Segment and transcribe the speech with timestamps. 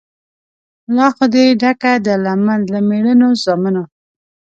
[0.95, 3.83] لا خو دي ډکه ده لمن له مېړنو زامنو